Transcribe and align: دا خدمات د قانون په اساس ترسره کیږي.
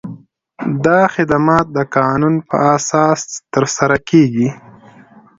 دا 0.85 1.01
خدمات 1.15 1.65
د 1.77 1.79
قانون 1.95 2.35
په 2.49 2.55
اساس 2.75 3.19
ترسره 3.53 3.97
کیږي. 4.09 4.49